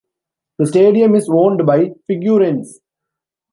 [0.57, 2.79] The stadium is owned by Figueirense.